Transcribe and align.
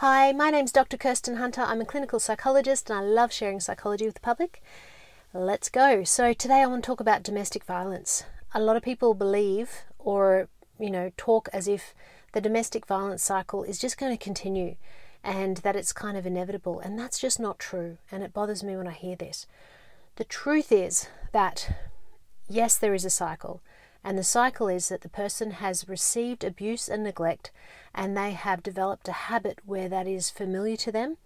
Hi, 0.00 0.30
my 0.32 0.50
name's 0.50 0.72
Dr. 0.72 0.98
Kirsten 0.98 1.36
Hunter. 1.36 1.62
I'm 1.62 1.80
a 1.80 1.86
clinical 1.86 2.20
psychologist 2.20 2.90
and 2.90 2.98
I 2.98 3.02
love 3.02 3.32
sharing 3.32 3.60
psychology 3.60 4.04
with 4.04 4.16
the 4.16 4.20
public. 4.20 4.62
Let's 5.32 5.70
go. 5.70 6.04
So, 6.04 6.34
today 6.34 6.60
I 6.60 6.66
want 6.66 6.84
to 6.84 6.86
talk 6.86 7.00
about 7.00 7.22
domestic 7.22 7.64
violence. 7.64 8.22
A 8.52 8.60
lot 8.60 8.76
of 8.76 8.82
people 8.82 9.14
believe 9.14 9.84
or, 9.98 10.50
you 10.78 10.90
know, 10.90 11.12
talk 11.16 11.48
as 11.50 11.66
if 11.66 11.94
the 12.32 12.42
domestic 12.42 12.84
violence 12.84 13.22
cycle 13.22 13.62
is 13.62 13.78
just 13.78 13.96
going 13.96 14.14
to 14.14 14.22
continue 14.22 14.76
and 15.24 15.56
that 15.58 15.76
it's 15.76 15.94
kind 15.94 16.18
of 16.18 16.26
inevitable. 16.26 16.78
And 16.78 16.98
that's 16.98 17.18
just 17.18 17.40
not 17.40 17.58
true. 17.58 17.96
And 18.12 18.22
it 18.22 18.34
bothers 18.34 18.62
me 18.62 18.76
when 18.76 18.86
I 18.86 18.92
hear 18.92 19.16
this. 19.16 19.46
The 20.16 20.24
truth 20.24 20.72
is 20.72 21.08
that, 21.32 21.74
yes, 22.50 22.76
there 22.76 22.92
is 22.92 23.06
a 23.06 23.10
cycle. 23.10 23.62
And 24.06 24.16
the 24.16 24.22
cycle 24.22 24.68
is 24.68 24.88
that 24.88 25.00
the 25.00 25.08
person 25.08 25.50
has 25.50 25.88
received 25.88 26.44
abuse 26.44 26.88
and 26.88 27.02
neglect, 27.02 27.50
and 27.92 28.16
they 28.16 28.30
have 28.30 28.62
developed 28.62 29.08
a 29.08 29.12
habit 29.12 29.58
where 29.66 29.88
that 29.88 30.06
is 30.06 30.30
familiar 30.30 30.76
to 30.76 30.92
them. 30.92 31.16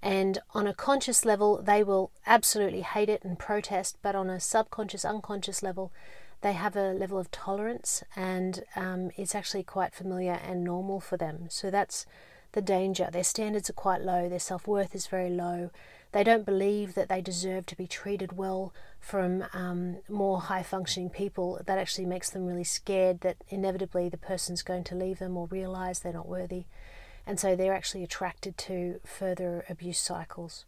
And 0.00 0.38
on 0.54 0.68
a 0.68 0.72
conscious 0.72 1.24
level, 1.24 1.60
they 1.60 1.82
will 1.82 2.12
absolutely 2.28 2.82
hate 2.82 3.08
it 3.08 3.24
and 3.24 3.36
protest, 3.36 3.98
but 4.02 4.14
on 4.14 4.30
a 4.30 4.38
subconscious, 4.38 5.04
unconscious 5.04 5.64
level, 5.64 5.90
they 6.40 6.52
have 6.52 6.76
a 6.76 6.92
level 6.92 7.18
of 7.18 7.32
tolerance, 7.32 8.04
and 8.14 8.62
um, 8.76 9.10
it's 9.16 9.34
actually 9.34 9.64
quite 9.64 9.92
familiar 9.92 10.38
and 10.40 10.62
normal 10.62 11.00
for 11.00 11.16
them. 11.16 11.46
So 11.48 11.72
that's 11.72 12.06
the 12.52 12.62
danger. 12.62 13.08
Their 13.12 13.24
standards 13.24 13.68
are 13.70 13.74
quite 13.74 14.02
low, 14.02 14.28
their 14.28 14.38
self 14.38 14.66
worth 14.66 14.94
is 14.94 15.06
very 15.06 15.30
low. 15.30 15.70
They 16.12 16.24
don't 16.24 16.46
believe 16.46 16.94
that 16.94 17.10
they 17.10 17.20
deserve 17.20 17.66
to 17.66 17.76
be 17.76 17.86
treated 17.86 18.32
well 18.32 18.72
from 18.98 19.44
um, 19.52 19.98
more 20.08 20.40
high 20.40 20.62
functioning 20.62 21.10
people. 21.10 21.60
That 21.66 21.78
actually 21.78 22.06
makes 22.06 22.30
them 22.30 22.46
really 22.46 22.64
scared 22.64 23.20
that 23.20 23.36
inevitably 23.48 24.08
the 24.08 24.16
person's 24.16 24.62
going 24.62 24.84
to 24.84 24.94
leave 24.94 25.18
them 25.18 25.36
or 25.36 25.46
realize 25.46 26.00
they're 26.00 26.12
not 26.12 26.28
worthy. 26.28 26.64
And 27.26 27.38
so 27.38 27.54
they're 27.54 27.74
actually 27.74 28.02
attracted 28.02 28.56
to 28.58 29.00
further 29.04 29.64
abuse 29.68 29.98
cycles. 29.98 30.64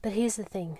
But 0.00 0.12
here's 0.12 0.36
the 0.36 0.44
thing 0.44 0.78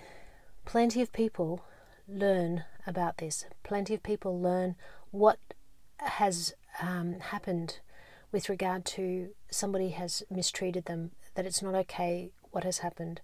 plenty 0.64 1.02
of 1.02 1.12
people 1.12 1.62
learn 2.08 2.64
about 2.86 3.18
this, 3.18 3.44
plenty 3.62 3.94
of 3.94 4.02
people 4.02 4.40
learn 4.40 4.76
what 5.10 5.38
has 5.98 6.54
um, 6.80 7.20
happened 7.20 7.80
with 8.32 8.48
regard 8.48 8.84
to 8.84 9.30
somebody 9.50 9.90
has 9.90 10.22
mistreated 10.30 10.84
them, 10.84 11.12
that 11.34 11.46
it's 11.46 11.62
not 11.62 11.74
okay 11.74 12.30
what 12.50 12.64
has 12.64 12.78
happened, 12.78 13.20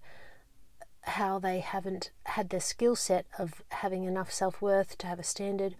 how 1.01 1.39
they 1.39 1.59
haven't 1.59 2.11
had 2.25 2.49
the 2.49 2.59
skill 2.59 2.95
set 2.95 3.25
of 3.37 3.63
having 3.69 4.03
enough 4.03 4.31
self 4.31 4.61
worth 4.61 4.97
to 4.97 5.07
have 5.07 5.19
a 5.19 5.23
standard, 5.23 5.75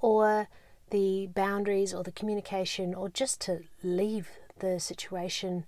or 0.00 0.48
the 0.90 1.28
boundaries 1.34 1.92
or 1.94 2.02
the 2.02 2.12
communication, 2.12 2.94
or 2.94 3.08
just 3.08 3.40
to 3.42 3.60
leave 3.82 4.30
the 4.58 4.80
situation 4.80 5.64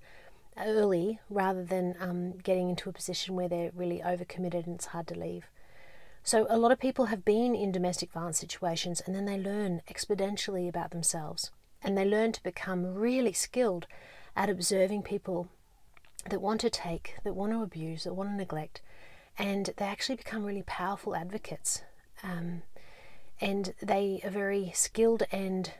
early 0.59 1.19
rather 1.31 1.65
than 1.65 1.95
um, 2.01 2.33
getting 2.39 2.69
into 2.69 2.91
a 2.91 2.93
position 2.93 3.35
where 3.35 3.49
they're 3.49 3.71
really 3.75 4.01
overcommitted 4.05 4.67
and 4.67 4.77
it's 4.77 4.87
hard 4.87 5.07
to 5.07 5.19
leave. 5.19 5.47
So, 6.25 6.47
a 6.49 6.59
lot 6.59 6.73
of 6.73 6.79
people 6.79 7.07
have 7.07 7.25
been 7.25 7.55
in 7.55 7.73
domestic 7.73 8.13
violence 8.13 8.39
situations 8.39 9.03
and 9.05 9.15
then 9.15 9.25
they 9.25 9.39
learn 9.39 9.83
exponentially 9.89 10.69
about 10.69 10.91
themselves 10.91 11.51
and 11.83 11.97
they 11.97 12.05
learn 12.05 12.33
to 12.33 12.43
become 12.43 12.95
really 12.95 13.33
skilled 13.33 13.87
at 14.37 14.51
observing 14.51 15.03
people 15.03 15.49
that 16.29 16.41
want 16.41 16.61
to 16.61 16.71
take, 16.71 17.17
that 17.25 17.35
want 17.35 17.53
to 17.53 17.63
abuse, 17.63 18.05
that 18.05 18.15
want 18.15 18.31
to 18.31 18.37
neglect, 18.37 18.81
and 19.39 19.71
they 19.77 19.85
actually 19.85 20.17
become 20.17 20.45
really 20.45 20.63
powerful 20.63 21.17
advocates. 21.17 21.83
Um, 22.23 22.63
and 23.41 23.75
they 23.83 24.21
are 24.25 24.31
very 24.31 24.71
skilled 24.75 25.25
and, 25.33 25.73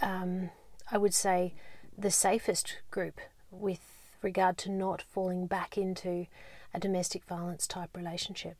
um, 0.00 0.50
I 0.90 0.98
would 0.98 1.12
say, 1.12 1.54
the 1.96 2.10
safest 2.10 2.78
group 2.90 3.20
with 3.50 3.80
regard 4.22 4.56
to 4.58 4.70
not 4.70 5.02
falling 5.02 5.46
back 5.46 5.76
into 5.76 6.26
a 6.72 6.80
domestic 6.80 7.24
violence 7.24 7.66
type 7.66 7.94
relationship. 7.94 8.56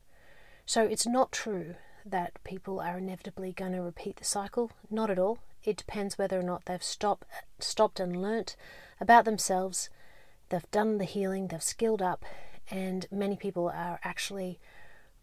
So 0.67 0.85
it's 0.85 1.07
not 1.07 1.33
true 1.33 1.77
that 2.05 2.33
people 2.45 2.81
are 2.81 2.99
inevitably 2.99 3.53
going 3.53 3.73
to 3.73 3.81
repeat 3.81 4.17
the 4.17 4.25
cycle. 4.25 4.73
Not 4.91 5.11
at 5.11 5.19
all. 5.19 5.39
It 5.65 5.77
depends 5.77 6.19
whether 6.19 6.39
or 6.39 6.43
not 6.43 6.65
they've 6.65 6.83
stopped, 6.83 7.27
stopped 7.59 8.01
and 8.01 8.21
learnt 8.21 8.57
about 9.01 9.25
themselves. 9.25 9.91
They've 10.49 10.71
done 10.71 10.99
the 10.99 11.05
healing. 11.05 11.49
They've 11.49 11.63
skilled 11.63 12.03
up, 12.03 12.25
and 12.71 13.07
many 13.11 13.37
people 13.37 13.69
are 13.69 14.01
actually 14.03 14.59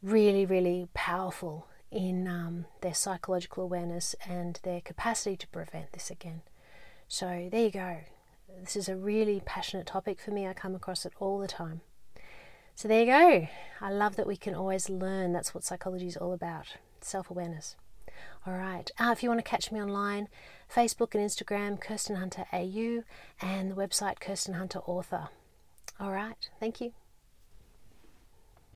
really, 0.02 0.46
really 0.46 0.88
powerful 0.94 1.68
in 1.92 2.28
um, 2.28 2.66
their 2.82 2.94
psychological 2.94 3.64
awareness 3.64 4.16
and 4.28 4.60
their 4.64 4.82
capacity 4.82 5.36
to 5.38 5.48
prevent 5.48 5.92
this 5.92 6.10
again. 6.12 6.42
So 7.08 7.50
there 7.52 7.64
you 7.64 7.72
go. 7.72 7.98
This 8.62 8.76
is 8.76 8.90
a 8.90 8.96
really 8.96 9.42
passionate 9.46 9.88
topic 9.88 10.20
for 10.20 10.32
me. 10.32 10.48
I 10.48 10.54
come 10.54 10.76
across 10.76 11.06
it 11.06 11.14
all 11.20 11.40
the 11.40 11.48
time. 11.48 11.82
So 12.76 12.88
there 12.88 13.02
you 13.02 13.06
go. 13.08 13.48
I 13.82 13.92
love 13.92 14.16
that 14.16 14.28
we 14.28 14.38
can 14.38 14.56
always 14.56 14.90
learn. 14.90 15.34
That's 15.34 15.54
what 15.54 15.64
psychology 15.64 16.08
is 16.08 16.18
all 16.18 16.34
about 16.34 16.78
self 17.02 17.30
awareness. 17.30 17.76
All 18.46 18.54
right. 18.54 18.90
Uh, 19.00 19.12
if 19.12 19.24
you 19.24 19.30
want 19.30 19.40
to 19.40 19.50
catch 19.50 19.72
me 19.72 19.82
online, 19.82 20.28
Facebook 20.74 21.16
and 21.16 21.24
Instagram, 21.28 21.80
Kirsten 21.80 22.16
Hunter 22.16 22.46
AU, 22.54 23.04
and 23.42 23.72
the 23.72 23.76
website 23.76 24.20
Kirsten 24.20 24.56
Hunter 24.56 24.80
Author. 24.86 25.30
All 26.00 26.12
right. 26.12 26.50
Thank 26.60 26.82
you. 26.82 26.94